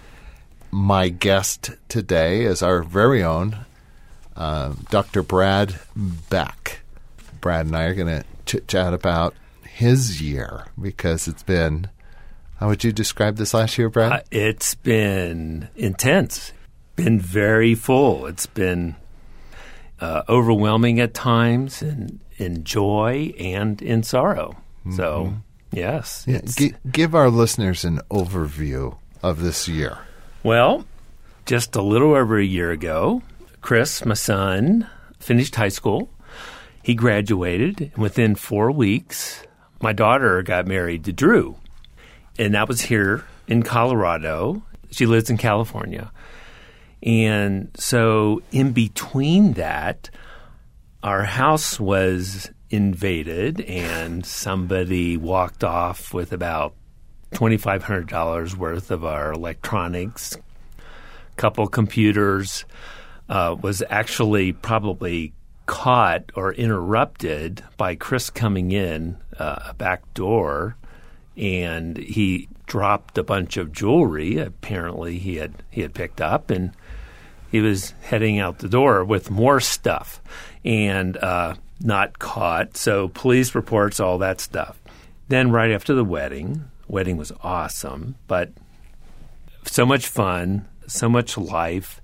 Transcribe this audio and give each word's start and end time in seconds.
My 0.70 1.10
guest 1.10 1.72
today 1.90 2.44
is 2.44 2.62
our 2.62 2.82
very 2.84 3.22
own 3.22 3.66
uh, 4.36 4.74
Dr. 4.90 5.24
Brad 5.24 5.80
Beck. 5.96 6.82
Brad 7.40 7.66
and 7.66 7.76
I 7.76 7.84
are 7.86 7.96
going 7.96 8.08
to 8.08 8.24
chit 8.46 8.68
chat 8.68 8.94
about 8.94 9.34
his 9.64 10.22
year 10.22 10.66
because 10.80 11.28
it's 11.28 11.44
been. 11.44 11.90
How 12.58 12.68
would 12.68 12.84
you 12.84 12.92
describe 12.92 13.38
this 13.38 13.56
last 13.56 13.78
year, 13.80 13.90
Brad? 13.90 14.12
uh, 14.12 14.20
it's 14.30 14.76
been 14.76 15.70
intense, 15.76 16.54
been 16.96 17.20
very 17.20 17.74
full. 17.74 18.28
It's 18.28 18.46
been 18.46 18.96
uh, 20.00 20.22
overwhelming 20.30 21.00
at 21.00 21.16
times, 21.16 21.82
and 21.82 22.20
in 22.38 22.64
joy 22.64 23.34
and 23.40 23.82
in 23.82 24.04
sorrow. 24.04 24.56
So, 24.96 25.36
yes. 25.72 26.26
yeah, 26.28 26.42
gi- 26.44 26.74
give 26.92 27.14
our 27.14 27.30
listeners 27.30 27.86
an 27.86 28.00
overview 28.10 28.98
of 29.22 29.42
this 29.42 29.68
year. 29.68 30.00
Well, 30.44 30.86
just 31.46 31.76
a 31.76 31.82
little 31.84 32.16
over 32.16 32.40
a 32.40 32.44
year 32.44 32.72
ago, 32.72 33.22
Chris, 33.62 34.04
my 34.06 34.16
son, 34.16 34.90
finished 35.20 35.56
high 35.56 35.70
school. 35.70 36.10
He 36.84 36.96
graduated. 36.96 37.92
and 37.94 37.98
Within 37.98 38.36
four 38.36 38.72
weeks, 38.72 39.44
my 39.82 39.94
daughter 39.94 40.42
got 40.42 40.68
married 40.68 41.06
to 41.06 41.14
Drew. 41.14 41.58
And 42.40 42.56
that 42.56 42.68
was 42.68 42.82
here 42.82 43.24
in 43.48 43.64
Colorado. 43.64 44.64
She 44.90 45.06
lives 45.06 45.30
in 45.30 45.38
California. 45.38 46.12
And 47.04 47.70
so, 47.76 48.42
in 48.52 48.74
between 48.74 49.54
that, 49.54 50.10
our 51.04 51.24
house 51.24 51.80
was 51.80 52.52
invaded, 52.70 53.62
and 53.62 54.26
somebody 54.26 55.18
walked 55.18 55.64
off 55.64 56.14
with 56.14 56.32
about 56.32 56.74
$2,500 57.34 58.56
worth 58.56 58.92
of 58.92 59.04
our 59.04 59.34
electronics, 59.34 60.38
couple 61.38 61.68
computers, 61.68 62.66
uh, 63.32 63.56
was 63.62 63.82
actually 63.90 64.52
probably 64.52 65.32
caught 65.66 66.30
or 66.36 66.54
interrupted 66.54 67.64
by 67.78 67.96
Chris 67.96 68.30
coming 68.30 68.74
in 68.74 69.18
uh, 69.40 69.70
a 69.70 69.74
back 69.74 70.14
door, 70.14 70.76
and 71.38 71.98
he 71.98 72.50
dropped 72.68 73.18
a 73.18 73.24
bunch 73.24 73.56
of 73.56 73.72
jewelry. 73.72 74.38
Apparently, 74.38 75.18
he 75.18 75.38
had 75.38 75.64
he 75.70 75.80
had 75.80 75.94
picked 75.94 76.20
up, 76.20 76.52
and 76.52 76.74
he 77.50 77.62
was 77.62 77.92
heading 78.02 78.38
out 78.38 78.60
the 78.60 78.68
door 78.68 79.06
with 79.06 79.32
more 79.32 79.62
stuff, 79.62 80.22
and 80.66 81.16
uh, 81.16 81.56
not 81.80 82.20
caught. 82.20 82.76
So 82.76 83.08
police 83.08 83.56
reports, 83.56 84.02
all 84.02 84.18
that 84.18 84.42
stuff. 84.42 84.78
Then 85.30 85.52
right 85.52 85.72
after 85.72 85.94
the 85.94 86.04
wedding, 86.04 86.66
wedding 86.90 87.16
was 87.16 87.32
awesome, 87.42 88.16
but 88.28 88.50
so 89.64 89.86
much 89.86 90.06
fun, 90.06 90.68
so 90.86 91.08
much 91.08 91.38
life, 91.38 92.01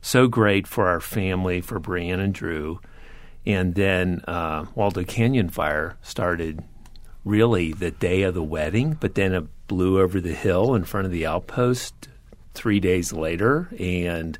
so 0.00 0.26
great 0.26 0.66
for 0.66 0.88
our 0.88 1.00
family, 1.00 1.60
for 1.60 1.78
Brian 1.78 2.20
and 2.20 2.34
Drew. 2.34 2.80
And 3.46 3.74
then 3.74 4.22
uh, 4.26 4.66
Waldo 4.74 5.04
Canyon 5.04 5.48
fire 5.48 5.96
started 6.02 6.62
really 7.24 7.72
the 7.72 7.90
day 7.90 8.22
of 8.22 8.34
the 8.34 8.42
wedding, 8.42 8.96
but 9.00 9.14
then 9.14 9.32
it 9.32 9.44
blew 9.66 10.00
over 10.00 10.20
the 10.20 10.34
hill 10.34 10.74
in 10.74 10.84
front 10.84 11.06
of 11.06 11.12
the 11.12 11.26
outpost 11.26 12.08
three 12.54 12.80
days 12.80 13.12
later. 13.12 13.68
And 13.78 14.38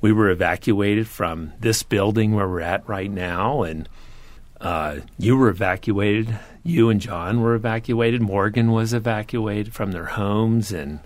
we 0.00 0.12
were 0.12 0.30
evacuated 0.30 1.08
from 1.08 1.52
this 1.60 1.82
building 1.82 2.34
where 2.34 2.48
we're 2.48 2.60
at 2.60 2.88
right 2.88 3.10
now. 3.10 3.62
And 3.62 3.88
uh, 4.60 5.00
you 5.18 5.36
were 5.36 5.48
evacuated. 5.48 6.38
You 6.62 6.90
and 6.90 7.00
John 7.00 7.40
were 7.40 7.54
evacuated. 7.54 8.20
Morgan 8.20 8.70
was 8.70 8.92
evacuated 8.92 9.72
from 9.72 9.92
their 9.92 10.04
homes, 10.04 10.70
and 10.70 11.00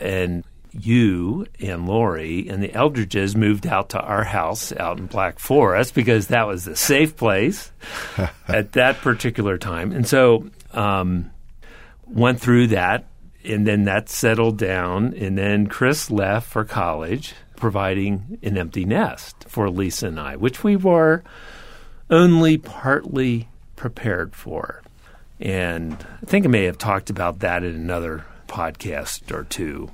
and 0.00 0.44
you 0.72 1.46
and 1.60 1.86
Lori 1.86 2.48
and 2.48 2.62
the 2.62 2.72
Eldredges 2.72 3.36
moved 3.36 3.66
out 3.66 3.90
to 3.90 4.00
our 4.00 4.24
house 4.24 4.72
out 4.72 4.98
in 4.98 5.06
Black 5.06 5.38
Forest 5.38 5.94
because 5.94 6.28
that 6.28 6.46
was 6.46 6.64
the 6.64 6.76
safe 6.76 7.16
place 7.16 7.70
at 8.48 8.72
that 8.72 8.98
particular 8.98 9.58
time. 9.58 9.92
And 9.92 10.06
so 10.06 10.48
um, 10.72 11.30
went 12.06 12.40
through 12.40 12.68
that, 12.68 13.06
and 13.44 13.66
then 13.66 13.84
that 13.84 14.08
settled 14.08 14.58
down. 14.58 15.14
And 15.14 15.36
then 15.36 15.66
Chris 15.66 16.10
left 16.10 16.50
for 16.50 16.64
college, 16.64 17.34
providing 17.56 18.38
an 18.42 18.56
empty 18.56 18.84
nest 18.84 19.44
for 19.48 19.70
Lisa 19.70 20.08
and 20.08 20.20
I, 20.20 20.36
which 20.36 20.64
we 20.64 20.76
were 20.76 21.22
only 22.10 22.58
partly 22.58 23.48
prepared 23.76 24.34
for. 24.34 24.82
And 25.40 25.94
I 26.22 26.26
think 26.26 26.44
I 26.44 26.48
may 26.48 26.64
have 26.64 26.78
talked 26.78 27.10
about 27.10 27.40
that 27.40 27.64
in 27.64 27.74
another 27.74 28.24
podcast 28.46 29.32
or 29.32 29.44
two. 29.44 29.90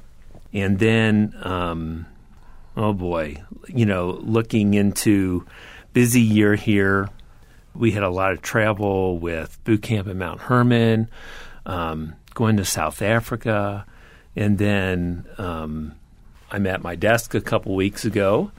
And 0.52 0.78
then, 0.78 1.34
um, 1.42 2.06
oh 2.76 2.92
boy, 2.92 3.42
you 3.68 3.86
know, 3.86 4.18
looking 4.22 4.74
into 4.74 5.46
busy 5.92 6.20
year 6.20 6.54
here, 6.54 7.08
we 7.74 7.92
had 7.92 8.02
a 8.02 8.10
lot 8.10 8.32
of 8.32 8.42
travel 8.42 9.18
with 9.18 9.62
boot 9.64 9.82
camp 9.82 10.08
in 10.08 10.18
Mount 10.18 10.40
Hermon, 10.40 11.08
um, 11.66 12.14
going 12.34 12.56
to 12.56 12.64
South 12.64 13.02
Africa, 13.02 13.84
and 14.34 14.58
then 14.58 15.26
um, 15.38 15.94
I'm 16.50 16.66
at 16.66 16.82
my 16.82 16.96
desk 16.96 17.34
a 17.34 17.40
couple 17.40 17.74
weeks 17.74 18.04
ago, 18.04 18.50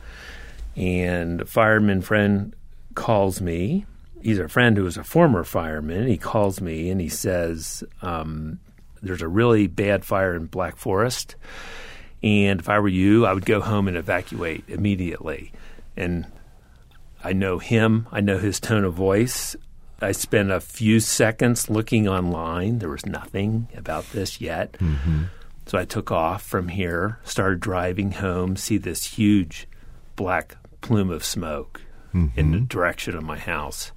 and 0.76 1.42
a 1.42 1.46
fireman 1.46 2.02
friend 2.02 2.54
calls 2.94 3.42
me. 3.42 3.86
He's 4.22 4.40
a 4.40 4.48
friend 4.48 4.78
who 4.78 4.84
was 4.84 4.98
a 4.98 5.04
former 5.04 5.44
fireman. 5.44 6.08
He 6.08 6.18
calls 6.18 6.60
me 6.60 6.90
and 6.90 7.00
he 7.00 7.10
says, 7.10 7.84
um, 8.02 8.60
"There's 9.02 9.22
a 9.22 9.28
really 9.28 9.68
bad 9.68 10.06
fire 10.06 10.36
in 10.36 10.46
Black 10.46 10.78
Forest, 10.78 11.36
and 12.22 12.60
if 12.60 12.70
I 12.70 12.80
were 12.80 12.88
you, 12.88 13.26
I 13.26 13.34
would 13.34 13.46
go 13.46 13.62
home 13.62 13.88
and 13.88 13.98
evacuate 13.98 14.64
immediately." 14.68 15.52
And 15.98 16.26
I 17.24 17.34
know 17.34 17.60
him. 17.60 18.08
I 18.12 18.22
know 18.22 18.38
his 18.38 18.60
tone 18.60 18.84
of 18.84 18.94
voice. 18.94 19.56
I 20.02 20.14
spent 20.14 20.52
a 20.52 20.62
few 20.62 21.00
seconds 21.00 21.70
looking 21.70 22.08
online. 22.08 22.80
There 22.80 22.90
was 22.90 23.06
nothing 23.06 23.68
about 23.76 24.10
this 24.12 24.40
yet. 24.40 24.74
Mm-hmm. 24.74 25.24
So 25.66 25.78
I 25.78 25.86
took 25.86 26.12
off 26.12 26.42
from 26.42 26.70
here, 26.70 27.20
started 27.24 27.60
driving 27.60 28.14
home, 28.14 28.56
see 28.56 28.78
this 28.78 29.04
huge 29.06 29.68
black 30.16 30.58
plume 30.82 31.10
of 31.12 31.24
smoke 31.24 31.82
in 32.14 32.32
the 32.36 32.58
mm-hmm. 32.58 32.66
direction 32.66 33.16
of 33.16 33.24
my 33.24 33.38
house. 33.38 33.92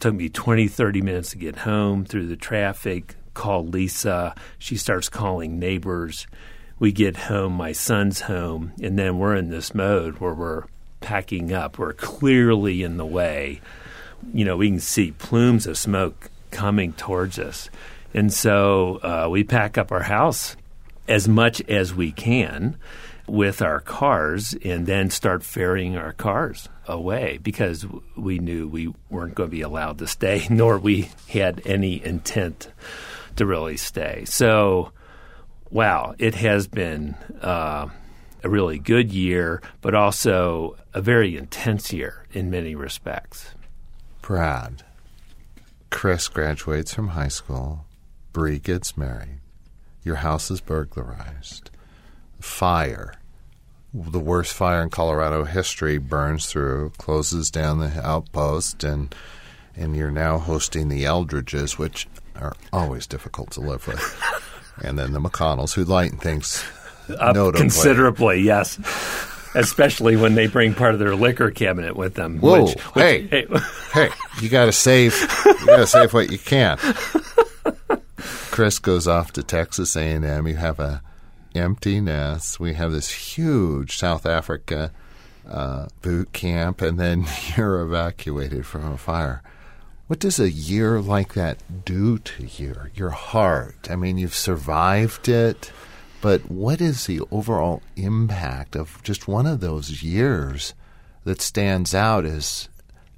Took 0.00 0.14
me 0.14 0.28
20, 0.28 0.68
30 0.68 1.02
minutes 1.02 1.30
to 1.30 1.38
get 1.38 1.56
home 1.56 2.04
through 2.04 2.28
the 2.28 2.36
traffic, 2.36 3.16
call 3.38 3.64
Lisa. 3.64 4.34
She 4.58 4.76
starts 4.76 5.08
calling 5.08 5.60
neighbors. 5.60 6.26
We 6.80 6.90
get 6.90 7.16
home, 7.16 7.52
my 7.52 7.70
son's 7.70 8.22
home, 8.22 8.72
and 8.82 8.98
then 8.98 9.18
we're 9.18 9.36
in 9.36 9.50
this 9.50 9.74
mode 9.74 10.18
where 10.18 10.34
we're 10.34 10.64
packing 11.00 11.52
up. 11.52 11.78
We're 11.78 11.92
clearly 11.92 12.82
in 12.82 12.96
the 12.96 13.06
way. 13.06 13.60
You 14.34 14.44
know, 14.44 14.56
we 14.56 14.68
can 14.68 14.80
see 14.80 15.12
plumes 15.12 15.68
of 15.68 15.78
smoke 15.78 16.30
coming 16.50 16.92
towards 16.94 17.38
us. 17.38 17.70
And 18.12 18.32
so 18.32 18.96
uh, 19.02 19.28
we 19.30 19.44
pack 19.44 19.78
up 19.78 19.92
our 19.92 20.02
house 20.02 20.56
as 21.06 21.28
much 21.28 21.60
as 21.68 21.94
we 21.94 22.10
can 22.10 22.76
with 23.28 23.62
our 23.62 23.80
cars 23.80 24.56
and 24.64 24.86
then 24.86 25.10
start 25.10 25.44
ferrying 25.44 25.96
our 25.96 26.12
cars 26.12 26.68
away 26.88 27.38
because 27.40 27.86
we 28.16 28.40
knew 28.40 28.66
we 28.66 28.92
weren't 29.10 29.36
going 29.36 29.50
to 29.50 29.56
be 29.56 29.62
allowed 29.62 29.98
to 29.98 30.08
stay, 30.08 30.46
nor 30.50 30.76
we 30.78 31.10
had 31.28 31.62
any 31.64 32.04
intent 32.04 32.68
to 33.38 33.46
really 33.46 33.76
stay. 33.76 34.24
So, 34.26 34.92
wow, 35.70 36.14
it 36.18 36.34
has 36.36 36.68
been 36.68 37.14
uh, 37.40 37.88
a 38.42 38.48
really 38.48 38.78
good 38.78 39.12
year, 39.12 39.62
but 39.80 39.94
also 39.94 40.76
a 40.94 41.00
very 41.00 41.36
intense 41.36 41.92
year 41.92 42.26
in 42.32 42.50
many 42.50 42.74
respects. 42.74 43.54
Brad, 44.22 44.82
Chris 45.90 46.28
graduates 46.28 46.92
from 46.92 47.08
high 47.08 47.28
school. 47.28 47.86
Bree 48.32 48.58
gets 48.58 48.96
married. 48.96 49.40
Your 50.02 50.16
house 50.16 50.50
is 50.50 50.60
burglarized. 50.60 51.70
Fire. 52.40 53.14
The 53.92 54.20
worst 54.20 54.52
fire 54.52 54.82
in 54.82 54.90
Colorado 54.90 55.44
history 55.44 55.98
burns 55.98 56.46
through, 56.46 56.92
closes 56.98 57.50
down 57.50 57.78
the 57.78 58.06
outpost, 58.06 58.84
and 58.84 59.14
and 59.74 59.96
you're 59.96 60.10
now 60.10 60.38
hosting 60.38 60.88
the 60.88 61.04
Eldredges, 61.04 61.78
which 61.78 62.08
are 62.40 62.54
always 62.72 63.06
difficult 63.06 63.50
to 63.52 63.60
live 63.60 63.86
with. 63.86 64.22
and 64.84 64.98
then 64.98 65.12
the 65.12 65.20
McConnells, 65.20 65.74
who 65.74 65.84
lighten 65.84 66.18
things 66.18 66.64
Up 67.18 67.34
notably. 67.34 67.60
considerably, 67.60 68.40
yes. 68.40 68.78
Especially 69.54 70.14
when 70.16 70.34
they 70.34 70.46
bring 70.46 70.74
part 70.74 70.92
of 70.92 71.00
their 71.00 71.14
liquor 71.16 71.50
cabinet 71.50 71.96
with 71.96 72.14
them. 72.14 72.38
Whoa, 72.38 72.66
which- 72.66 72.74
which- 72.94 73.04
hey. 73.30 73.46
hey, 73.92 74.10
you 74.42 74.48
got 74.48 74.66
to 74.66 74.72
save. 74.72 75.14
You 75.46 75.66
got 75.66 75.76
to 75.78 75.86
save 75.86 76.12
what 76.12 76.30
you 76.30 76.38
can. 76.38 76.78
Chris 78.50 78.78
goes 78.78 79.06
off 79.06 79.32
to 79.32 79.42
Texas 79.42 79.96
A&M. 79.96 80.46
You 80.46 80.56
have 80.56 80.80
a 80.80 81.02
empty 81.54 82.00
nest. 82.00 82.58
We 82.60 82.74
have 82.74 82.92
this 82.92 83.10
huge 83.10 83.96
South 83.96 84.26
Africa 84.26 84.92
uh, 85.48 85.86
boot 86.02 86.32
camp, 86.32 86.82
and 86.82 86.98
then 86.98 87.24
you're 87.56 87.80
evacuated 87.82 88.66
from 88.66 88.92
a 88.92 88.98
fire. 88.98 89.42
What 90.08 90.20
does 90.20 90.40
a 90.40 90.50
year 90.50 91.02
like 91.02 91.34
that 91.34 91.84
do 91.84 92.16
to 92.16 92.46
you, 92.46 92.74
your 92.94 93.10
heart? 93.10 93.88
I 93.90 93.96
mean, 93.96 94.16
you've 94.16 94.34
survived 94.34 95.28
it, 95.28 95.70
but 96.22 96.50
what 96.50 96.80
is 96.80 97.04
the 97.04 97.20
overall 97.30 97.82
impact 97.94 98.74
of 98.74 99.02
just 99.02 99.28
one 99.28 99.46
of 99.46 99.60
those 99.60 100.02
years 100.02 100.72
that 101.24 101.42
stands 101.42 101.94
out 101.94 102.24
as 102.24 102.70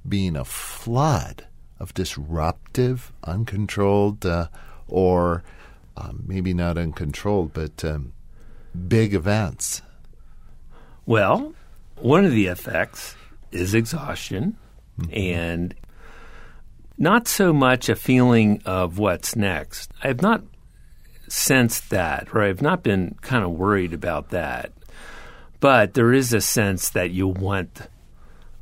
being 0.09 0.35
a 0.35 0.45
flood 0.45 1.47
of 1.79 1.95
disruptive, 1.95 3.13
uncontrolled, 3.23 4.27
uh, 4.27 4.49
or 4.89 5.45
um, 5.97 6.25
maybe 6.27 6.53
not 6.53 6.77
uncontrolled, 6.77 7.53
but 7.53 7.85
um, 7.85 8.15
big 8.89 9.15
events? 9.15 9.81
Well, 11.07 11.55
one 11.95 12.25
of 12.25 12.33
the 12.33 12.47
effects 12.47 13.15
is 13.53 13.75
exhaustion 13.75 14.57
and 15.13 15.73
not 17.01 17.27
so 17.27 17.51
much 17.51 17.89
a 17.89 17.97
feeling 17.97 18.61
of 18.67 18.99
what's 18.99 19.35
next. 19.35 19.91
I 20.05 20.09
have 20.09 20.21
not 20.21 20.43
sensed 21.29 21.89
that, 21.89 22.29
or 22.35 22.43
I've 22.43 22.61
not 22.61 22.83
been 22.83 23.17
kind 23.23 23.43
of 23.43 23.53
worried 23.53 23.95
about 23.95 24.29
that. 24.31 24.71
But 25.61 25.95
there 25.95 26.13
is 26.13 26.35
a 26.35 26.43
sense 26.43 26.91
that 26.91 27.11
you 27.11 27.27
want 27.27 27.89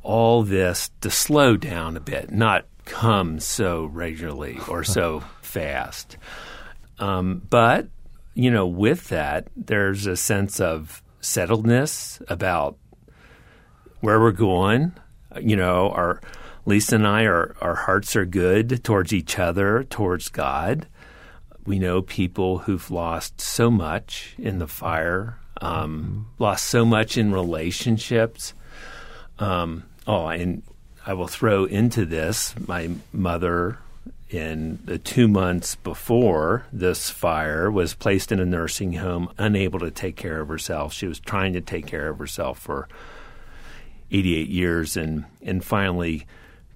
all 0.03 0.43
this 0.43 0.89
to 1.01 1.11
slow 1.11 1.57
down 1.57 1.97
a 1.97 1.99
bit, 1.99 2.31
not 2.31 2.65
come 2.85 3.41
so 3.41 3.85
regularly 3.85 4.57
or 4.69 4.85
so 4.85 5.19
fast. 5.41 6.15
Um, 6.97 7.41
but, 7.49 7.89
you 8.35 8.51
know, 8.51 8.67
with 8.67 9.09
that, 9.09 9.47
there's 9.57 10.07
a 10.07 10.15
sense 10.15 10.61
of 10.61 11.03
settledness 11.21 12.21
about 12.29 12.77
where 13.99 14.19
we're 14.19 14.31
going. 14.31 14.93
You 15.41 15.57
know, 15.57 15.89
our 15.89 16.21
Lisa 16.69 16.97
and 16.97 17.07
I, 17.07 17.25
our, 17.25 17.55
our 17.61 17.73
hearts 17.73 18.15
are 18.15 18.25
good 18.25 18.83
towards 18.83 19.11
each 19.11 19.39
other, 19.39 19.85
towards 19.85 20.29
God. 20.29 20.87
We 21.65 21.79
know 21.79 22.03
people 22.03 22.59
who've 22.59 22.91
lost 22.91 23.41
so 23.41 23.71
much 23.71 24.35
in 24.37 24.59
the 24.59 24.67
fire, 24.67 25.39
um, 25.61 26.27
lost 26.37 26.65
so 26.65 26.85
much 26.85 27.17
in 27.17 27.31
relationships. 27.31 28.53
Um, 29.39 29.83
oh, 30.05 30.27
and 30.27 30.61
I 31.07 31.13
will 31.13 31.27
throw 31.27 31.65
into 31.65 32.05
this 32.05 32.53
my 32.67 32.91
mother 33.11 33.79
in 34.29 34.77
the 34.85 34.99
two 34.99 35.27
months 35.27 35.73
before 35.73 36.67
this 36.71 37.09
fire 37.09 37.71
was 37.71 37.95
placed 37.95 38.31
in 38.31 38.39
a 38.39 38.45
nursing 38.45 38.93
home, 38.93 39.33
unable 39.39 39.79
to 39.79 39.89
take 39.89 40.15
care 40.15 40.39
of 40.39 40.47
herself. 40.47 40.93
She 40.93 41.07
was 41.07 41.19
trying 41.19 41.53
to 41.53 41.61
take 41.61 41.87
care 41.87 42.09
of 42.09 42.19
herself 42.19 42.59
for 42.59 42.87
88 44.11 44.49
years 44.49 44.95
and, 44.95 45.25
and 45.41 45.65
finally 45.65 46.27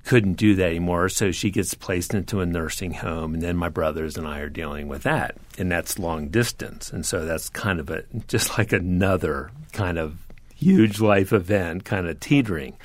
couldn't 0.06 0.34
do 0.34 0.56
that 0.56 0.68
anymore. 0.68 1.10
So 1.10 1.32
she 1.32 1.50
gets 1.50 1.74
placed 1.74 2.14
into 2.14 2.42
a 2.42 2.46
nursing 2.46 2.94
home. 2.94 3.34
And 3.34 3.44
then 3.44 3.56
my 3.56 3.70
brothers 3.70 4.18
and 4.18 4.28
I 4.28 4.40
are 4.40 4.50
dealing 4.50 4.88
with 4.88 5.04
that. 5.04 5.36
And 5.58 5.72
that's 5.72 6.00
long 6.00 6.28
distance. 6.30 6.92
And 6.92 7.06
so 7.06 7.26
that's 7.26 7.50
kind 7.50 7.80
of 7.80 7.90
a 7.90 8.04
just 8.28 8.58
like 8.58 8.74
another 8.74 9.52
kind 9.72 9.98
of 9.98 10.18
huge 10.56 11.00
life 11.00 11.34
event 11.34 11.86
kind 11.86 12.08
of 12.08 12.20
teetering. 12.20 12.78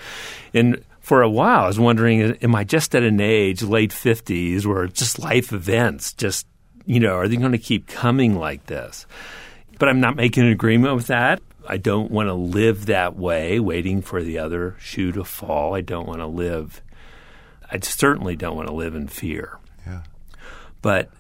And 0.55 0.85
for 1.01 1.23
a 1.23 1.31
while, 1.31 1.65
I 1.65 1.67
was 1.67 1.81
wondering, 1.81 2.21
am 2.21 2.55
I 2.55 2.65
just 2.65 2.95
at 2.95 3.03
an 3.03 3.21
age, 3.21 3.63
late 3.63 3.93
50s, 3.93 4.67
where 4.67 4.87
just 4.87 5.19
life 5.19 5.53
events 5.53 6.13
just, 6.13 6.47
you 6.85 7.01
know, 7.01 7.15
are 7.15 7.29
they 7.29 7.37
going 7.37 7.53
to 7.53 7.59
keep 7.59 7.87
coming 7.87 8.39
like 8.39 8.67
this? 8.67 9.07
But 9.79 9.89
I'm 9.89 10.01
not 10.01 10.17
making 10.17 10.45
an 10.45 10.53
agreement 10.53 10.97
with 10.97 11.07
that. 11.07 11.41
I 11.67 11.77
don't 11.77 12.11
want 12.11 12.29
to 12.29 12.35
live 12.35 12.87
that 12.87 13.17
way, 13.17 13.61
waiting 13.61 14.03
for 14.03 14.23
the 14.23 14.39
other 14.39 14.77
shoe 14.79 15.13
to 15.13 15.25
fall. 15.25 15.75
I 15.75 15.81
don't 15.81 16.07
want 16.07 16.21
to 16.21 16.27
live, 16.27 16.83
I 17.71 17.79
certainly 17.81 18.37
don't 18.37 18.57
want 18.57 18.69
to 18.69 18.75
live 18.75 18.95
in 18.95 19.09
fear. 19.09 19.59
Yeah. 19.87 20.03
But 20.83 21.11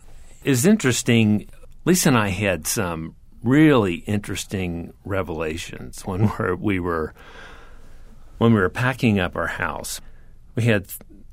it's 0.45 0.65
interesting. 0.65 1.49
Lisa 1.85 2.09
and 2.09 2.19
I 2.19 2.29
had 2.29 2.67
some 2.67 3.15
really 3.43 3.97
interesting 4.07 4.93
revelations 5.05 6.03
when 6.07 6.31
we're, 6.39 6.55
we 6.55 6.81
were 6.81 7.15
when 8.39 8.55
we 8.55 8.61
were 8.61 8.69
packing 8.69 9.19
up 9.19 9.37
our 9.37 9.47
house. 9.47 10.01
We 10.55 10.65
had 10.65 10.87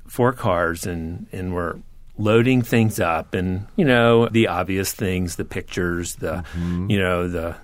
four 0.06 0.32
cars 0.32 0.86
and 0.86 1.26
and 1.32 1.54
we're 1.54 1.78
loading 2.18 2.62
things 2.62 2.98
up 2.98 3.34
and 3.34 3.66
you 3.76 3.84
know 3.84 4.28
the 4.28 4.48
obvious 4.48 4.92
things, 4.92 5.36
the 5.36 5.44
pictures, 5.44 6.16
the 6.16 6.44
you 6.88 6.98
know 6.98 7.28
the 7.28 7.56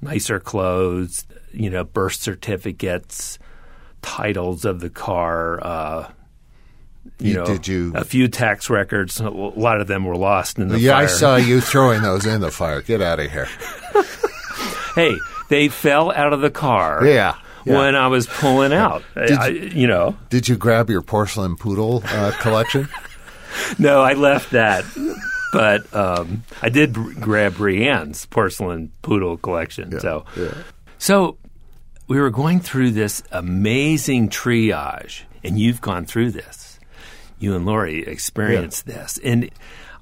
nicer 0.00 0.40
clothes, 0.40 1.26
you 1.52 1.70
know 1.70 1.84
birth 1.84 2.14
certificates, 2.14 3.38
titles 4.02 4.64
of 4.64 4.80
the 4.80 4.90
car. 4.90 5.64
Uh, 5.64 6.10
you, 7.18 7.34
know, 7.34 7.44
did 7.44 7.66
you- 7.68 7.92
a 7.94 8.04
few 8.04 8.28
tax 8.28 8.68
records? 8.70 9.20
A 9.20 9.28
lot 9.30 9.80
of 9.80 9.86
them 9.86 10.04
were 10.04 10.16
lost 10.16 10.58
in 10.58 10.68
the 10.68 10.74
fire. 10.74 10.82
yeah, 10.82 10.96
I 10.96 11.06
saw 11.06 11.36
you 11.36 11.60
throwing 11.72 12.02
those 12.02 12.26
in 12.26 12.40
the 12.40 12.50
fire. 12.50 12.82
Get 12.82 13.00
out 13.02 13.20
of 13.20 13.30
here. 13.30 13.48
hey, 14.94 15.16
they 15.48 15.68
fell 15.68 16.10
out 16.10 16.32
of 16.32 16.40
the 16.40 16.50
car. 16.50 17.04
Yeah. 17.06 17.36
yeah. 17.64 17.78
When 17.78 17.94
I 17.94 18.08
was 18.08 18.26
pulling 18.26 18.72
out, 18.72 19.02
I, 19.16 19.48
you 19.48 19.86
know, 19.86 20.16
Did 20.30 20.48
you 20.48 20.56
grab 20.56 20.90
your 20.90 21.02
porcelain 21.02 21.56
poodle 21.56 22.02
uh, 22.06 22.32
collection? 22.40 22.88
no, 23.78 24.00
I 24.02 24.14
left 24.14 24.50
that, 24.52 24.84
but 25.52 25.94
um, 25.94 26.42
I 26.62 26.68
did 26.68 26.92
grab 27.20 27.54
Brienne's 27.54 28.26
porcelain 28.26 28.90
poodle 29.02 29.36
collection. 29.36 29.98
so, 30.00 30.24
so 30.98 31.38
we 32.08 32.18
were 32.20 32.30
going 32.30 32.60
through 32.60 32.90
this 32.92 33.22
amazing 33.30 34.28
triage, 34.28 35.22
and 35.44 35.58
you've 35.58 35.80
gone 35.80 36.04
through 36.04 36.32
this. 36.32 36.73
You 37.38 37.54
and 37.54 37.66
Lori 37.66 38.06
experienced 38.06 38.86
this, 38.86 39.18
and 39.22 39.50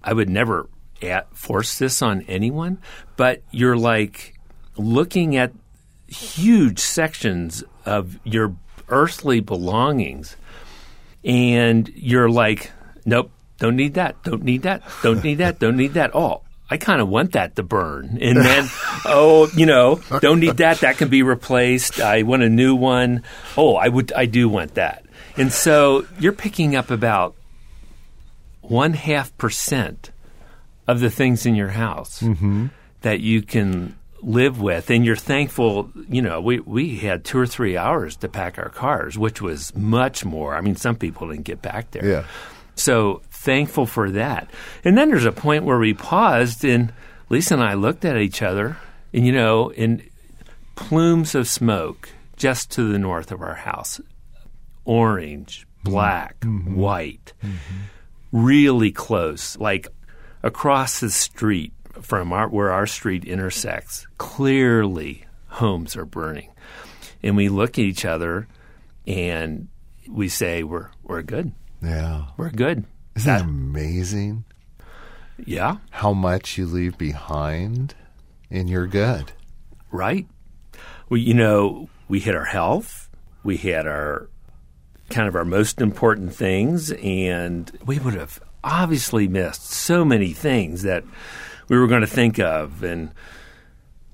I 0.02 0.12
would 0.12 0.28
never 0.28 0.68
at, 1.02 1.34
force 1.36 1.78
this 1.78 2.02
on 2.02 2.22
anyone, 2.22 2.78
but 3.16 3.42
you're 3.50 3.76
like 3.76 4.38
looking 4.76 5.36
at 5.36 5.52
huge 6.06 6.78
sections 6.78 7.64
of 7.84 8.18
your 8.24 8.54
earthly 8.88 9.40
belongings, 9.40 10.36
and 11.24 11.88
you're 11.94 12.30
like, 12.30 12.70
nope, 13.04 13.30
don't 13.58 13.76
need 13.76 13.94
that, 13.94 14.22
don't 14.22 14.42
need 14.42 14.62
that, 14.62 14.82
don't 15.02 15.22
need 15.24 15.36
that, 15.36 15.58
don't 15.58 15.76
need 15.76 15.94
that. 15.94 16.14
Oh, 16.14 16.42
I 16.72 16.78
kind 16.78 17.02
of 17.02 17.08
want 17.08 17.32
that 17.32 17.56
to 17.56 17.62
burn. 17.62 18.18
And 18.20 18.38
then, 18.38 18.66
oh, 19.04 19.50
you 19.54 19.66
know, 19.66 20.00
don't 20.20 20.40
need 20.40 20.56
that, 20.56 20.80
that 20.80 20.96
can 20.96 21.08
be 21.08 21.22
replaced. 21.22 22.00
I 22.00 22.22
want 22.22 22.42
a 22.42 22.48
new 22.48 22.74
one. 22.74 23.24
Oh, 23.56 23.76
I 23.76 23.88
would, 23.88 24.10
I 24.12 24.24
do 24.26 24.48
want 24.48 24.76
that. 24.76 25.01
And 25.36 25.52
so 25.52 26.06
you're 26.18 26.32
picking 26.32 26.76
up 26.76 26.90
about 26.90 27.34
one 28.60 28.92
half 28.92 29.36
percent 29.38 30.10
of 30.86 31.00
the 31.00 31.10
things 31.10 31.46
in 31.46 31.54
your 31.54 31.68
house 31.68 32.20
mm-hmm. 32.20 32.66
that 33.02 33.20
you 33.20 33.42
can 33.42 33.96
live 34.20 34.60
with. 34.60 34.90
And 34.90 35.04
you're 35.04 35.16
thankful 35.16 35.90
you 36.08 36.22
know 36.22 36.40
we, 36.40 36.60
we 36.60 36.96
had 36.96 37.24
two 37.24 37.38
or 37.38 37.46
three 37.46 37.76
hours 37.76 38.16
to 38.16 38.28
pack 38.28 38.58
our 38.58 38.68
cars 38.68 39.18
which 39.18 39.40
was 39.40 39.74
much 39.74 40.24
more. 40.24 40.54
I 40.54 40.60
mean 40.60 40.76
some 40.76 40.96
people 40.96 41.28
didn't 41.28 41.44
get 41.44 41.62
back 41.62 41.90
there. 41.90 42.06
Yeah. 42.06 42.24
so 42.74 43.22
thankful 43.30 43.86
for 43.86 44.10
that. 44.10 44.48
And 44.84 44.96
then 44.96 45.10
there's 45.10 45.24
a 45.24 45.32
point 45.32 45.64
where 45.64 45.78
we 45.78 45.94
paused 45.94 46.64
and 46.64 46.92
lisa 47.28 47.54
and 47.54 47.62
i 47.62 47.72
looked 47.72 48.04
at 48.04 48.18
each 48.18 48.42
other 48.42 48.76
and 49.14 49.26
you 49.26 49.32
know 49.32 49.70
in 49.70 50.02
plumes 50.74 51.34
of 51.34 51.48
smoke 51.48 52.10
just 52.36 52.70
to 52.70 52.92
the 52.92 52.98
north 52.98 53.32
of 53.32 53.40
our 53.40 53.54
house 53.54 54.00
orange 54.84 55.66
mm-hmm. 55.66 55.90
black 55.90 56.40
mm-hmm. 56.40 56.76
white 56.76 57.32
mm-hmm. 57.42 57.76
really 58.32 58.92
close, 58.92 59.56
like 59.58 59.88
across 60.42 61.00
the 61.00 61.10
street 61.10 61.72
from 62.00 62.32
our, 62.32 62.48
where 62.48 62.70
our 62.70 62.86
street 62.86 63.24
intersects, 63.24 64.06
clearly 64.18 65.24
homes 65.48 65.96
are 65.96 66.06
burning. 66.06 66.48
And 67.22 67.36
we 67.36 67.48
look 67.48 67.78
at 67.78 67.84
each 67.84 68.04
other 68.04 68.48
and 69.06 69.68
we 70.08 70.28
say, 70.28 70.62
we're, 70.62 70.88
we're 71.02 71.22
good. 71.22 71.52
Yeah. 71.82 72.26
We're 72.36 72.50
good. 72.50 72.84
Isn't 73.14 73.32
that 73.32 73.42
amazing? 73.42 74.44
Yeah. 75.44 75.76
How 75.90 76.12
much 76.12 76.58
you 76.58 76.66
leave 76.66 76.96
behind 76.98 77.94
and 78.50 78.68
you're 78.68 78.86
good. 78.86 79.32
Right. 79.90 80.26
We, 81.08 81.20
you 81.20 81.34
know, 81.34 81.88
we 82.08 82.20
hit 82.20 82.34
our 82.34 82.44
health. 82.44 83.08
We 83.42 83.56
had 83.56 83.86
our 83.86 84.28
kind 85.12 85.28
of 85.28 85.36
our 85.36 85.44
most 85.44 85.80
important 85.80 86.34
things, 86.34 86.90
and 86.92 87.70
we 87.86 87.98
would 88.00 88.14
have 88.14 88.40
obviously 88.64 89.28
missed 89.28 89.62
so 89.70 90.04
many 90.04 90.32
things 90.32 90.82
that 90.82 91.04
we 91.68 91.78
were 91.78 91.86
going 91.86 92.00
to 92.00 92.06
think 92.06 92.38
of, 92.40 92.82
and 92.82 93.12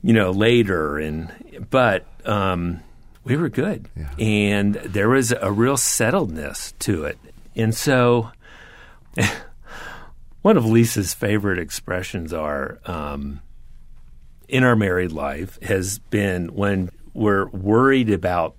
you 0.02 0.12
know, 0.12 0.31
later. 0.31 0.99
And 0.99 1.67
but 1.71 2.05
um, 2.26 2.81
we 3.25 3.37
were 3.37 3.49
good, 3.49 3.88
Yeah. 3.97 4.11
and 4.19 4.75
there 4.75 5.09
was 5.09 5.33
a 5.33 5.50
real 5.50 5.76
settledness 5.76 6.73
to 6.81 7.05
it, 7.05 7.19
and 7.57 7.75
so. 7.75 8.31
One 10.43 10.57
of 10.57 10.64
Lisa's 10.64 11.14
favorite 11.14 11.59
expressions 11.59 12.33
are 12.33 12.78
um, 12.87 13.40
in 14.49 14.62
our 14.62 14.76
married 14.76 15.11
life 15.12 15.61
has 15.62 15.99
been 15.99 16.55
when 16.55 16.90
we're 17.12 17.49
worried 17.49 18.09
about 18.11 18.55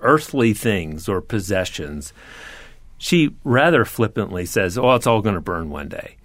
earthly 0.00 0.52
things 0.54 1.08
or 1.08 1.20
possessions. 1.20 2.12
She 3.00 3.30
rather 3.44 3.84
flippantly 3.84 4.44
says, 4.46 4.76
"Oh, 4.76 4.94
it's 4.94 5.06
all 5.06 5.22
going 5.22 5.36
to 5.36 5.40
burn 5.40 5.70
one 5.70 5.88
day," 5.88 6.16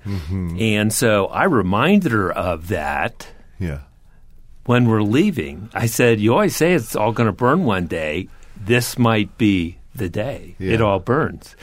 and 0.60 0.92
so 0.92 1.28
I 1.28 1.44
reminded 1.46 2.12
her 2.12 2.32
of 2.32 2.70
that 2.70 3.28
Yeah. 3.60 3.80
when 4.66 4.88
we're 4.88 5.04
leaving. 5.04 5.70
I 5.74 5.86
said, 5.86 6.20
"You 6.20 6.34
always 6.34 6.56
say 6.56 6.74
it's 6.74 6.96
all 6.96 7.12
going 7.12 7.28
to 7.28 7.34
burn 7.34 7.64
one 7.66 7.86
day. 7.86 8.28
This 8.60 8.98
might 8.98 9.38
be 9.38 9.78
the 9.94 10.10
day 10.10 10.56
it 10.60 10.82
all 10.82 11.00
burns." 11.00 11.56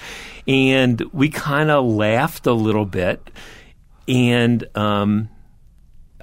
And 0.47 1.03
we 1.13 1.29
kind 1.29 1.71
of 1.71 1.85
laughed 1.85 2.47
a 2.47 2.53
little 2.53 2.87
bit, 2.87 3.31
and 4.07 4.65
um, 4.77 5.29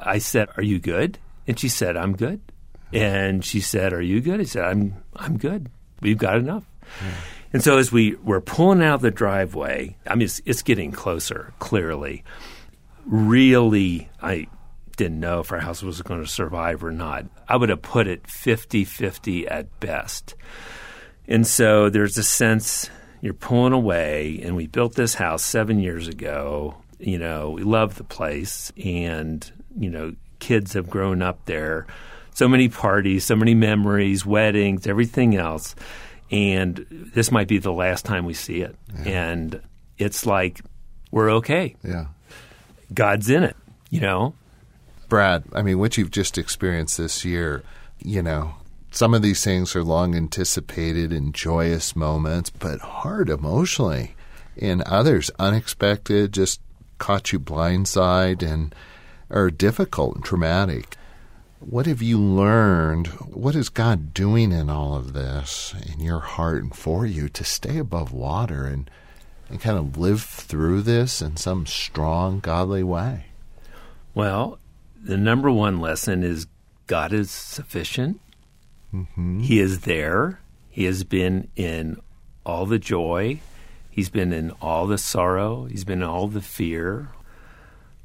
I 0.01 0.19
said, 0.19 0.47
"Are 0.55 0.63
you 0.63 0.79
good?" 0.79 1.17
And 1.45 1.59
she 1.59 1.67
said, 1.67 1.97
"I'm 1.97 2.15
good." 2.15 2.39
And 2.93 3.43
she 3.43 3.59
said, 3.59 3.91
"Are 3.91 4.01
you 4.01 4.21
good?" 4.21 4.39
I 4.39 4.43
said, 4.45 4.63
"I'm 4.63 4.95
I'm 5.13 5.37
good. 5.37 5.69
We've 6.01 6.17
got 6.17 6.37
enough." 6.37 6.63
And 7.53 7.63
so 7.63 7.77
as 7.77 7.91
we 7.91 8.15
were 8.15 8.41
pulling 8.41 8.83
out 8.83 8.95
of 8.95 9.01
the 9.01 9.11
driveway, 9.11 9.95
I 10.05 10.15
mean, 10.15 10.25
it's, 10.25 10.41
it's 10.45 10.61
getting 10.61 10.91
closer, 10.91 11.53
clearly. 11.59 12.23
Really, 13.05 14.09
I 14.21 14.47
didn't 14.97 15.19
know 15.19 15.39
if 15.39 15.51
our 15.51 15.59
house 15.59 15.81
was 15.81 16.01
going 16.01 16.21
to 16.21 16.29
survive 16.29 16.83
or 16.83 16.91
not. 16.91 17.25
I 17.47 17.55
would 17.55 17.69
have 17.69 17.81
put 17.81 18.07
it 18.07 18.27
50 18.27 18.83
50 18.83 19.47
at 19.47 19.79
best. 19.79 20.35
And 21.27 21.45
so 21.47 21.89
there's 21.89 22.17
a 22.17 22.23
sense 22.23 22.89
you're 23.21 23.33
pulling 23.33 23.73
away, 23.73 24.41
and 24.43 24.55
we 24.55 24.67
built 24.67 24.95
this 24.95 25.15
house 25.15 25.43
seven 25.43 25.79
years 25.79 26.07
ago. 26.07 26.75
You 26.99 27.19
know, 27.19 27.51
we 27.51 27.63
love 27.63 27.95
the 27.95 28.03
place, 28.03 28.71
and, 28.83 29.49
you 29.77 29.89
know, 29.89 30.15
kids 30.39 30.73
have 30.73 30.89
grown 30.89 31.21
up 31.21 31.45
there. 31.45 31.87
So 32.37 32.47
many 32.47 32.69
parties, 32.69 33.23
so 33.23 33.35
many 33.35 33.55
memories, 33.55 34.23
weddings, 34.23 34.85
everything 34.85 35.35
else. 35.35 35.73
And 36.29 36.85
this 36.91 37.31
might 37.31 37.47
be 37.47 37.57
the 37.57 37.73
last 37.73 38.05
time 38.05 38.25
we 38.25 38.35
see 38.35 38.61
it. 38.61 38.75
And 39.07 39.59
it's 39.97 40.23
like, 40.23 40.61
we're 41.09 41.31
okay. 41.31 41.75
Yeah. 41.83 42.09
God's 42.93 43.31
in 43.31 43.41
it, 43.41 43.55
you 43.89 44.01
know? 44.01 44.35
Brad, 45.09 45.45
I 45.51 45.63
mean, 45.63 45.79
what 45.79 45.97
you've 45.97 46.11
just 46.11 46.37
experienced 46.37 46.99
this 46.99 47.25
year, 47.25 47.63
you 47.97 48.21
know, 48.21 48.53
some 48.91 49.15
of 49.15 49.23
these 49.23 49.43
things 49.43 49.75
are 49.75 49.83
long 49.83 50.13
anticipated 50.13 51.11
and 51.11 51.33
joyous 51.33 51.95
moments, 51.95 52.51
but 52.51 52.81
hard 52.81 53.31
emotionally. 53.31 54.13
And 54.61 54.83
others, 54.83 55.31
unexpected, 55.39 56.33
just 56.33 56.61
caught 56.99 57.33
you 57.33 57.39
blindside 57.39 58.43
and 58.43 58.75
are 59.31 59.49
difficult 59.49 60.17
and 60.17 60.23
traumatic. 60.23 60.96
What 61.59 61.87
have 61.87 62.01
you 62.01 62.19
learned? 62.19 63.07
What 63.07 63.55
is 63.55 63.69
God 63.69 64.13
doing 64.13 64.51
in 64.51 64.69
all 64.69 64.95
of 64.95 65.13
this 65.13 65.73
in 65.91 65.99
your 65.99 66.19
heart 66.19 66.63
and 66.63 66.75
for 66.75 67.05
you 67.05 67.29
to 67.29 67.43
stay 67.43 67.77
above 67.77 68.13
water 68.13 68.65
and, 68.65 68.89
and 69.49 69.59
kind 69.59 69.77
of 69.77 69.97
live 69.97 70.21
through 70.21 70.83
this 70.83 71.21
in 71.21 71.35
some 71.35 71.65
strong, 71.65 72.39
godly 72.39 72.83
way? 72.83 73.25
Well, 74.13 74.59
the 75.03 75.17
number 75.17 75.51
one 75.51 75.79
lesson 75.79 76.23
is 76.23 76.47
God 76.85 77.11
is 77.11 77.31
sufficient. 77.31 78.21
Mm-hmm. 78.93 79.39
He 79.39 79.59
is 79.59 79.81
there. 79.81 80.39
He 80.69 80.85
has 80.85 81.03
been 81.03 81.49
in 81.55 81.99
all 82.45 82.65
the 82.67 82.79
joy. 82.79 83.39
He's 83.89 84.09
been 84.09 84.31
in 84.31 84.51
all 84.61 84.85
the 84.85 84.99
sorrow. 84.99 85.65
He's 85.65 85.83
been 85.83 86.03
in 86.03 86.07
all 86.07 86.27
the 86.27 86.41
fear. 86.41 87.09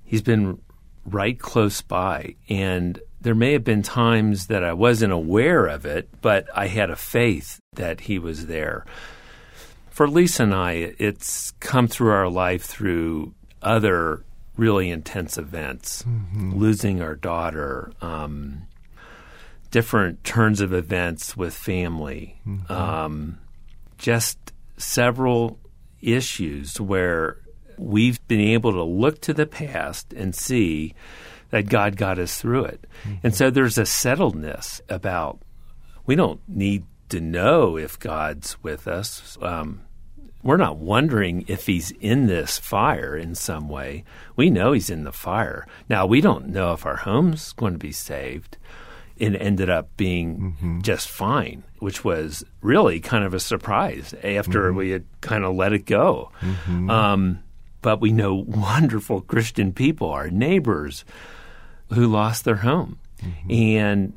He's 0.04 0.22
been 0.22 0.60
right 1.04 1.38
close 1.38 1.82
by. 1.82 2.36
And 2.48 3.00
there 3.22 3.34
may 3.34 3.52
have 3.52 3.64
been 3.64 3.82
times 3.82 4.48
that 4.48 4.64
I 4.64 4.72
wasn't 4.72 5.12
aware 5.12 5.66
of 5.66 5.86
it, 5.86 6.08
but 6.20 6.46
I 6.54 6.66
had 6.66 6.90
a 6.90 6.96
faith 6.96 7.60
that 7.74 8.02
He 8.02 8.18
was 8.18 8.46
there. 8.46 8.84
For 9.90 10.08
Lisa 10.08 10.42
and 10.42 10.54
I, 10.54 10.94
it's 10.98 11.52
come 11.60 11.86
through 11.86 12.10
our 12.10 12.28
life 12.28 12.64
through 12.64 13.34
other 13.62 14.24
really 14.56 14.90
intense 14.90 15.38
events, 15.38 16.04
losing 16.34 17.00
our 17.00 17.14
daughter, 17.14 17.92
um, 18.00 18.62
different 19.70 20.24
turns 20.24 20.60
of 20.60 20.72
events 20.72 21.36
with 21.36 21.54
family, 21.54 22.38
um, 22.68 23.38
just 23.98 24.52
several 24.76 25.58
issues 26.00 26.80
where 26.80 27.38
we've 27.78 28.26
been 28.28 28.40
able 28.40 28.72
to 28.72 28.82
look 28.82 29.20
to 29.22 29.32
the 29.32 29.46
past 29.46 30.12
and 30.12 30.34
see 30.34 30.94
that 31.52 31.68
God 31.68 31.96
got 31.96 32.18
us 32.18 32.40
through 32.40 32.64
it. 32.64 32.84
And 33.22 33.34
so 33.34 33.50
there's 33.50 33.78
a 33.78 33.82
settledness 33.82 34.80
about 34.88 35.40
we 36.06 36.16
don't 36.16 36.40
need 36.48 36.84
to 37.10 37.20
know 37.20 37.76
if 37.76 37.98
God's 37.98 38.60
with 38.62 38.88
us. 38.88 39.36
Um, 39.40 39.82
we're 40.42 40.56
not 40.56 40.78
wondering 40.78 41.44
if 41.46 41.66
he's 41.66 41.92
in 42.00 42.26
this 42.26 42.58
fire 42.58 43.14
in 43.16 43.34
some 43.34 43.68
way. 43.68 44.04
We 44.34 44.50
know 44.50 44.72
he's 44.72 44.90
in 44.90 45.04
the 45.04 45.12
fire. 45.12 45.66
Now, 45.88 46.06
we 46.06 46.20
don't 46.20 46.48
know 46.48 46.72
if 46.72 46.84
our 46.86 46.96
home's 46.96 47.52
going 47.52 47.74
to 47.74 47.78
be 47.78 47.92
saved. 47.92 48.56
It 49.18 49.40
ended 49.40 49.68
up 49.70 49.94
being 49.96 50.56
just 50.82 51.08
fine, 51.08 51.62
which 51.78 52.02
was 52.02 52.44
really 52.62 52.98
kind 52.98 53.24
of 53.24 53.34
a 53.34 53.40
surprise 53.40 54.14
after 54.24 54.72
we 54.72 54.90
had 54.90 55.04
kind 55.20 55.44
of 55.44 55.54
let 55.54 55.74
it 55.74 55.84
go. 55.84 56.32
Um, 56.90 57.40
but 57.82 58.00
we 58.00 58.10
know 58.10 58.34
wonderful 58.48 59.20
Christian 59.20 59.72
people, 59.74 60.08
our 60.10 60.30
neighbors, 60.30 61.04
who 61.90 62.06
lost 62.06 62.44
their 62.44 62.56
home. 62.56 62.98
Mm-hmm. 63.22 63.50
And 63.50 64.12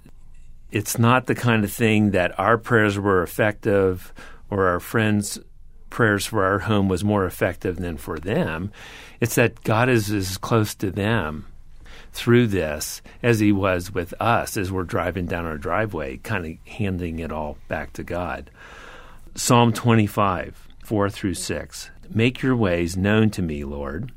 it's 0.71 0.97
not 0.97 1.27
the 1.27 1.35
kind 1.35 1.63
of 1.63 1.71
thing 1.71 2.11
that 2.11 2.37
our 2.39 2.57
prayers 2.57 2.97
were 2.97 3.23
effective 3.23 4.13
or 4.49 4.67
our 4.67 4.79
friends' 4.79 5.39
prayers 5.89 6.25
for 6.25 6.43
our 6.43 6.59
home 6.59 6.89
was 6.89 7.03
more 7.03 7.25
effective 7.25 7.77
than 7.77 7.97
for 7.97 8.19
them. 8.19 8.71
It's 9.21 9.35
that 9.35 9.63
God 9.63 9.87
is 9.89 10.11
as 10.11 10.37
close 10.37 10.75
to 10.75 10.91
them 10.91 11.47
through 12.11 12.47
this 12.47 13.01
as 13.21 13.39
he 13.39 13.51
was 13.51 13.93
with 13.93 14.13
us 14.19 14.57
as 14.57 14.71
we're 14.71 14.83
driving 14.83 15.25
down 15.25 15.45
our 15.45 15.57
driveway, 15.57 16.17
kind 16.17 16.45
of 16.45 16.67
handing 16.67 17.19
it 17.19 17.31
all 17.31 17.57
back 17.67 17.93
to 17.93 18.03
God. 18.03 18.49
Psalm 19.35 19.73
25, 19.73 20.67
4 20.83 21.09
through 21.09 21.33
6. 21.33 21.89
Make 22.09 22.41
your 22.41 22.55
ways 22.55 22.95
known 22.95 23.29
to 23.31 23.41
me, 23.41 23.63
Lord. 23.63 24.11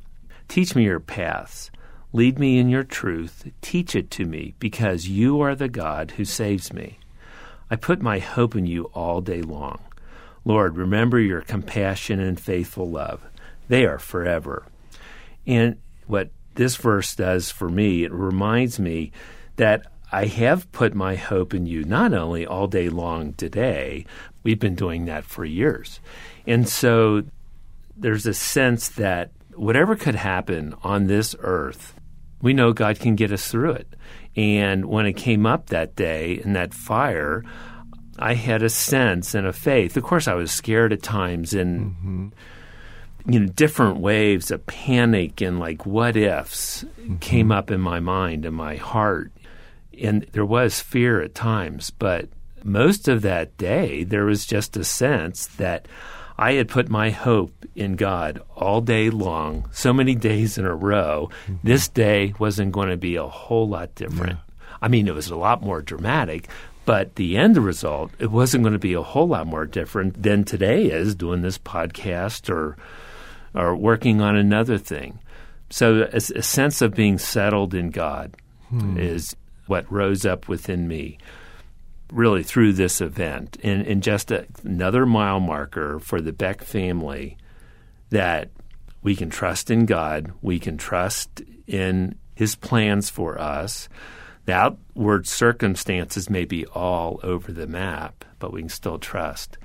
Teach 0.48 0.74
me 0.74 0.84
your 0.84 1.00
paths. 1.00 1.70
Lead 2.12 2.38
me 2.38 2.58
in 2.58 2.68
your 2.68 2.84
truth. 2.84 3.50
Teach 3.60 3.94
it 3.94 4.10
to 4.12 4.24
me, 4.24 4.54
because 4.58 5.08
you 5.08 5.40
are 5.40 5.54
the 5.54 5.68
God 5.68 6.12
who 6.12 6.24
saves 6.24 6.72
me. 6.72 6.98
I 7.70 7.76
put 7.76 8.00
my 8.00 8.18
hope 8.18 8.56
in 8.56 8.66
you 8.66 8.84
all 8.94 9.20
day 9.20 9.42
long. 9.42 9.80
Lord, 10.44 10.76
remember 10.76 11.20
your 11.20 11.42
compassion 11.42 12.18
and 12.18 12.40
faithful 12.40 12.90
love. 12.90 13.20
They 13.68 13.84
are 13.84 13.98
forever. 13.98 14.64
And 15.46 15.76
what 16.06 16.30
this 16.54 16.76
verse 16.76 17.14
does 17.14 17.50
for 17.50 17.68
me, 17.68 18.04
it 18.04 18.12
reminds 18.12 18.78
me 18.80 19.12
that 19.56 19.86
I 20.10 20.24
have 20.24 20.72
put 20.72 20.94
my 20.94 21.16
hope 21.16 21.52
in 21.52 21.66
you 21.66 21.84
not 21.84 22.14
only 22.14 22.46
all 22.46 22.66
day 22.66 22.88
long 22.88 23.34
today, 23.34 24.06
we've 24.42 24.58
been 24.58 24.74
doing 24.74 25.04
that 25.04 25.24
for 25.24 25.44
years. 25.44 26.00
And 26.46 26.66
so 26.66 27.24
there's 27.94 28.24
a 28.24 28.32
sense 28.32 28.88
that 28.90 29.30
whatever 29.54 29.94
could 29.96 30.14
happen 30.14 30.74
on 30.82 31.06
this 31.06 31.36
earth, 31.40 31.92
we 32.40 32.52
know 32.54 32.72
God 32.72 33.00
can 33.00 33.16
get 33.16 33.32
us 33.32 33.48
through 33.48 33.72
it. 33.72 33.94
And 34.36 34.86
when 34.86 35.06
it 35.06 35.14
came 35.14 35.46
up 35.46 35.66
that 35.66 35.96
day 35.96 36.40
in 36.44 36.52
that 36.52 36.72
fire, 36.72 37.44
I 38.18 38.34
had 38.34 38.62
a 38.62 38.70
sense 38.70 39.34
and 39.34 39.46
a 39.46 39.52
faith. 39.52 39.96
Of 39.96 40.02
course, 40.02 40.28
I 40.28 40.34
was 40.34 40.50
scared 40.50 40.92
at 40.92 41.02
times 41.02 41.54
and 41.54 41.80
mm-hmm. 41.80 42.28
you 43.32 43.40
know 43.40 43.46
different 43.46 43.98
waves 43.98 44.50
of 44.50 44.66
panic 44.66 45.40
and 45.40 45.58
like 45.58 45.86
what 45.86 46.16
ifs 46.16 46.84
mm-hmm. 46.84 47.16
came 47.16 47.52
up 47.52 47.70
in 47.70 47.80
my 47.80 48.00
mind 48.00 48.44
and 48.44 48.54
my 48.56 48.76
heart 48.76 49.32
And 50.00 50.22
there 50.32 50.46
was 50.46 50.80
fear 50.80 51.20
at 51.20 51.34
times, 51.34 51.90
but 51.90 52.28
most 52.64 53.08
of 53.08 53.22
that 53.22 53.56
day, 53.56 54.04
there 54.04 54.24
was 54.24 54.46
just 54.46 54.76
a 54.76 54.84
sense 54.84 55.46
that 55.56 55.88
I 56.38 56.52
had 56.52 56.68
put 56.68 56.88
my 56.88 57.10
hope 57.10 57.66
in 57.74 57.96
God 57.96 58.40
all 58.54 58.80
day 58.80 59.10
long, 59.10 59.68
so 59.72 59.92
many 59.92 60.14
days 60.14 60.56
in 60.56 60.64
a 60.64 60.74
row. 60.74 61.30
Mm-hmm. 61.46 61.66
This 61.66 61.88
day 61.88 62.32
wasn't 62.38 62.72
going 62.72 62.90
to 62.90 62.96
be 62.96 63.16
a 63.16 63.26
whole 63.26 63.68
lot 63.68 63.94
different. 63.96 64.38
Yeah. 64.38 64.66
I 64.80 64.86
mean, 64.86 65.08
it 65.08 65.14
was 65.14 65.30
a 65.30 65.36
lot 65.36 65.62
more 65.62 65.82
dramatic, 65.82 66.48
but 66.84 67.16
the 67.16 67.36
end 67.36 67.56
result, 67.58 68.12
it 68.20 68.30
wasn't 68.30 68.62
going 68.62 68.72
to 68.72 68.78
be 68.78 68.94
a 68.94 69.02
whole 69.02 69.26
lot 69.26 69.48
more 69.48 69.66
different 69.66 70.22
than 70.22 70.44
today 70.44 70.86
is 70.86 71.16
doing 71.16 71.42
this 71.42 71.58
podcast 71.58 72.48
or 72.48 72.76
or 73.54 73.74
working 73.74 74.20
on 74.20 74.36
another 74.36 74.78
thing. 74.78 75.18
So 75.70 76.08
a, 76.12 76.16
a 76.16 76.42
sense 76.42 76.82
of 76.82 76.94
being 76.94 77.18
settled 77.18 77.74
in 77.74 77.90
God 77.90 78.36
hmm. 78.68 78.96
is 78.96 79.34
what 79.66 79.90
rose 79.90 80.24
up 80.24 80.48
within 80.48 80.86
me 80.86 81.18
really 82.12 82.42
through 82.42 82.72
this 82.72 83.00
event 83.00 83.56
and, 83.62 83.86
and 83.86 84.02
just 84.02 84.30
a, 84.30 84.46
another 84.64 85.06
mile 85.06 85.40
marker 85.40 85.98
for 85.98 86.20
the 86.20 86.32
Beck 86.32 86.62
family 86.62 87.36
that 88.10 88.50
we 89.02 89.14
can 89.14 89.30
trust 89.30 89.70
in 89.70 89.86
God, 89.86 90.32
we 90.42 90.58
can 90.58 90.76
trust 90.76 91.42
in 91.66 92.16
His 92.34 92.54
plans 92.54 93.10
for 93.10 93.40
us. 93.40 93.88
The 94.46 94.54
outward 94.54 95.26
circumstances 95.26 96.30
may 96.30 96.44
be 96.44 96.64
all 96.66 97.20
over 97.22 97.52
the 97.52 97.66
map, 97.66 98.24
but 98.38 98.52
we 98.52 98.62
can 98.62 98.70
still 98.70 98.98
trust. 98.98 99.58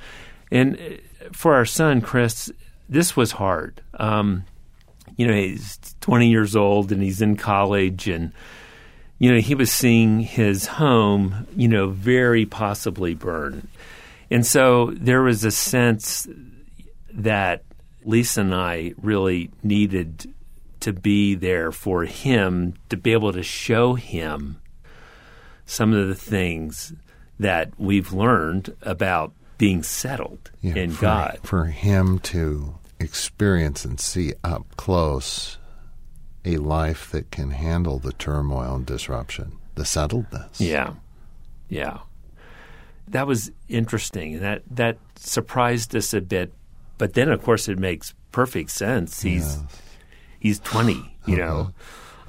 And 0.52 0.76
uh, 0.76 1.30
for 1.32 1.56
our 1.56 1.66
son, 1.66 2.02
Chris, 2.02 2.52
this 2.90 3.16
was 3.16 3.32
hard. 3.32 3.82
Um, 3.96 4.44
you 5.16 5.28
know, 5.28 5.34
he's 5.34 5.80
20 6.02 6.30
years 6.30 6.56
old 6.56 6.92
and 6.92 7.02
he's 7.02 7.22
in 7.22 7.38
college 7.38 8.08
and 8.08 8.34
you 9.20 9.32
know, 9.32 9.40
he 9.40 9.56
was 9.56 9.72
seeing 9.72 10.20
his 10.20 10.66
home, 10.66 11.48
you 11.56 11.68
know, 11.68 11.90
very 11.90 12.46
possibly 12.46 13.14
burn. 13.14 13.68
And 14.30 14.46
so 14.46 14.92
there 14.96 15.22
was 15.22 15.44
a 15.44 15.52
sense 15.52 16.28
that 17.14 17.64
Lisa 18.04 18.42
and 18.42 18.54
I 18.54 18.94
really 19.02 19.52
needed 19.62 20.34
to 20.82 20.92
be 20.92 21.36
there 21.36 21.72
for 21.72 22.04
him 22.04 22.74
to 22.90 22.98
be 22.98 23.14
able 23.14 23.32
to 23.34 23.44
show 23.44 23.94
him 23.94 24.60
some 25.66 25.94
of 25.94 26.08
the 26.08 26.16
things 26.16 26.94
that 27.40 27.72
we've 27.78 28.12
learned 28.12 28.76
about 28.82 29.32
being 29.58 29.84
settled 29.84 30.52
yeah, 30.62 30.76
in 30.76 30.92
for, 30.92 31.02
God. 31.02 31.40
For 31.44 31.66
him 31.66 32.20
to 32.20 32.76
experience 33.00 33.86
and 33.86 34.00
see 34.00 34.34
up 34.44 34.66
close 34.76 35.58
a 36.46 36.58
life 36.58 37.10
that 37.12 37.32
can 37.32 37.52
handle 37.52 38.00
the 38.00 38.14
turmoil 38.14 38.76
and 38.76 38.86
disruption, 38.86 39.58
the 39.76 39.84
settledness. 39.84 40.60
Yeah. 40.60 40.94
Yeah. 41.70 42.00
That 43.08 43.28
was 43.28 43.52
interesting. 43.68 44.40
That 44.40 44.64
that 44.72 44.98
surprised 45.16 45.96
us 45.96 46.14
a 46.14 46.22
bit. 46.22 46.54
But 46.98 47.14
then 47.14 47.30
of 47.30 47.42
course 47.42 47.68
it 47.68 47.80
makes 47.80 48.14
perfect 48.32 48.72
sense. 48.72 49.22
He's 49.22 49.58
yes. 49.58 49.82
he's 50.40 50.60
20, 50.60 51.18
you 51.26 51.38
know. 51.38 51.60
Uh-huh. 51.60 51.72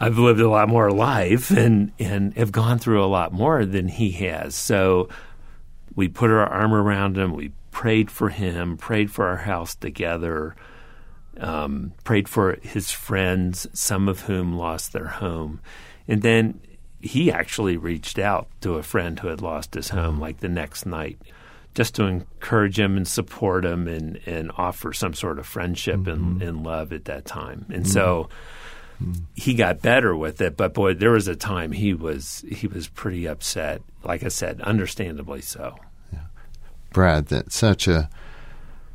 I've 0.00 0.18
lived 0.18 0.40
a 0.40 0.49
lot 0.49 0.68
more 0.68 0.90
life 0.90 1.50
and 1.50 1.92
and 1.99 2.35
have 2.35 2.52
gone 2.52 2.78
through 2.78 3.02
a 3.02 3.06
lot 3.06 3.33
more 3.33 3.64
than 3.64 3.88
he 3.88 4.11
has. 4.12 4.54
So 4.54 5.09
we 5.94 6.09
put 6.09 6.30
our 6.30 6.47
arm 6.47 6.75
around 6.75 7.16
him, 7.16 7.33
we 7.35 7.52
prayed 7.71 8.11
for 8.11 8.28
him, 8.28 8.76
prayed 8.76 9.11
for 9.11 9.26
our 9.26 9.38
house 9.38 9.75
together 9.75 10.56
um, 11.38 11.92
prayed 12.04 12.28
for 12.28 12.58
his 12.62 12.90
friends, 12.90 13.66
some 13.72 14.08
of 14.08 14.20
whom 14.20 14.56
lost 14.56 14.92
their 14.92 15.06
home. 15.06 15.60
And 16.06 16.22
then 16.22 16.60
he 17.00 17.30
actually 17.30 17.76
reached 17.76 18.18
out 18.18 18.48
to 18.62 18.74
a 18.74 18.82
friend 18.82 19.18
who 19.18 19.28
had 19.28 19.42
lost 19.42 19.75
his 19.75 19.90
home 19.90 20.18
like 20.18 20.40
the 20.40 20.49
next 20.49 20.86
night 20.86 21.18
just 21.75 21.97
to 21.97 22.04
encourage 22.04 22.78
him 22.78 22.97
and 22.97 23.06
support 23.06 23.64
him 23.64 23.88
and, 23.88 24.20
and 24.26 24.50
offer 24.56 24.92
some 24.92 25.12
sort 25.12 25.38
of 25.38 25.47
friendship 25.47 26.00
mm-hmm. 26.00 26.10
and, 26.10 26.42
and, 26.42 26.64
love 26.64 26.92
at 26.92 27.06
that 27.06 27.25
time. 27.25 27.66
And 27.68 27.82
mm-hmm. 27.82 27.92
so 27.92 28.28
mm-hmm. 29.02 29.25
he 29.34 29.54
got 29.54 29.82
better 29.82 30.16
with 30.16 30.40
it, 30.40 30.56
but 30.56 30.73
boy, 30.73 30.94
there 30.94 31.10
was 31.10 31.26
a 31.26 31.34
time 31.34 31.73
he 31.73 31.92
was 31.92 32.44
he 32.49 32.68
was 32.68 32.86
pretty 32.88 33.26
upset. 33.26 33.82
Like 34.04 34.23
I 34.23 34.28
said, 34.28 34.60
understandably 34.60 35.42
so. 35.42 35.76
Yeah. 36.12 36.26
Brad, 36.92 37.26
that's 37.26 37.56
such 37.56 37.88
a 37.88 38.08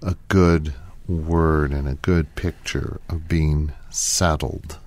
a 0.01 0.15
good 0.29 0.73
word 1.09 1.71
and 1.71 1.87
a 1.87 1.95
good 1.95 2.35
picture 2.35 2.99
of 3.09 3.27
being 3.27 3.73
settled 3.89 4.77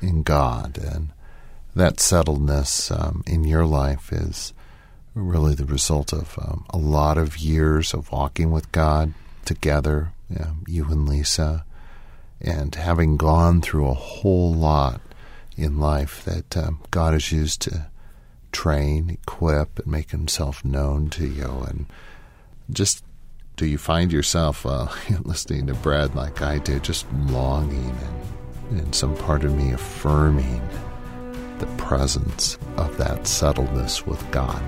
in 0.00 0.22
God. 0.22 0.78
And 0.78 1.10
that 1.74 1.96
settledness 1.96 2.90
um, 2.90 3.22
in 3.26 3.44
your 3.44 3.66
life 3.66 4.12
is 4.12 4.52
really 5.14 5.54
the 5.54 5.64
result 5.64 6.12
of 6.12 6.38
um, 6.38 6.64
a 6.70 6.78
lot 6.78 7.18
of 7.18 7.38
years 7.38 7.94
of 7.94 8.10
walking 8.12 8.50
with 8.50 8.72
God 8.72 9.14
together, 9.44 10.12
you, 10.66 10.84
and 10.84 11.08
Lisa, 11.08 11.64
and 12.40 12.74
having 12.74 13.16
gone 13.16 13.60
through 13.60 13.88
a 13.88 13.94
whole 13.94 14.52
lot 14.52 15.00
in 15.56 15.78
life 15.78 16.24
that 16.24 16.56
um, 16.56 16.80
God 16.90 17.14
has 17.14 17.32
used 17.32 17.62
to 17.62 17.86
train, 18.52 19.10
equip, 19.10 19.78
and 19.78 19.86
make 19.86 20.10
Himself 20.10 20.64
known 20.64 21.08
to 21.10 21.26
you. 21.26 21.64
And 21.66 21.86
just 22.70 23.02
do 23.56 23.64
you 23.64 23.78
find 23.78 24.12
yourself 24.12 24.66
uh, 24.66 24.86
listening 25.24 25.66
to 25.66 25.74
Brad 25.74 26.14
like 26.14 26.42
I 26.42 26.58
did, 26.58 26.84
just 26.84 27.06
longing 27.26 27.96
and, 28.70 28.80
and 28.80 28.94
some 28.94 29.16
part 29.16 29.44
of 29.44 29.54
me 29.54 29.72
affirming 29.72 30.62
the 31.58 31.66
presence 31.78 32.58
of 32.76 32.96
that 32.98 33.22
settledness 33.22 34.06
with 34.06 34.30
God? 34.30 34.62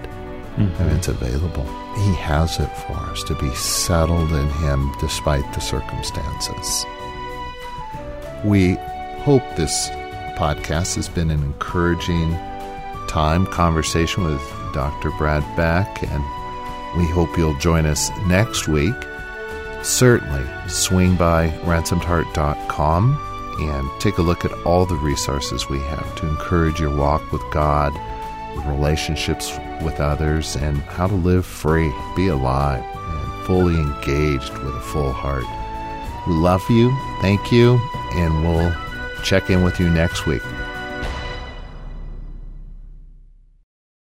Mm-hmm. 0.56 0.82
And 0.82 0.96
it's 0.96 1.08
available. 1.08 1.64
He 1.96 2.14
has 2.14 2.58
it 2.58 2.74
for 2.78 2.94
us 2.94 3.22
to 3.24 3.34
be 3.34 3.54
settled 3.54 4.32
in 4.32 4.48
Him 4.48 4.92
despite 4.98 5.52
the 5.52 5.60
circumstances. 5.60 6.86
We 8.44 8.74
hope 9.22 9.42
this 9.56 9.90
podcast 10.36 10.96
has 10.96 11.08
been 11.08 11.30
an 11.30 11.42
encouraging 11.42 12.32
time 13.08 13.46
conversation 13.46 14.24
with 14.24 14.42
Dr. 14.72 15.10
Brad 15.12 15.44
Beck 15.56 16.02
and 16.02 16.24
we 16.98 17.06
hope 17.06 17.38
you'll 17.38 17.56
join 17.58 17.86
us 17.86 18.10
next 18.26 18.66
week. 18.66 18.94
Certainly, 19.82 20.44
swing 20.68 21.14
by 21.14 21.50
ransomedheart.com 21.62 23.24
and 23.60 24.00
take 24.00 24.18
a 24.18 24.22
look 24.22 24.44
at 24.44 24.52
all 24.64 24.84
the 24.84 24.96
resources 24.96 25.68
we 25.68 25.78
have 25.78 26.16
to 26.16 26.26
encourage 26.26 26.80
your 26.80 26.94
walk 26.94 27.32
with 27.32 27.42
God, 27.52 27.94
relationships 28.66 29.56
with 29.82 30.00
others, 30.00 30.56
and 30.56 30.78
how 30.82 31.06
to 31.06 31.14
live 31.14 31.46
free, 31.46 31.92
be 32.16 32.26
alive, 32.26 32.84
and 32.84 33.46
fully 33.46 33.74
engaged 33.74 34.52
with 34.58 34.74
a 34.74 34.80
full 34.80 35.12
heart. 35.12 35.44
We 36.26 36.34
love 36.34 36.68
you, 36.68 36.90
thank 37.20 37.52
you, 37.52 37.80
and 38.14 38.42
we'll 38.42 38.74
check 39.22 39.50
in 39.50 39.62
with 39.62 39.78
you 39.78 39.88
next 39.88 40.26
week. 40.26 40.42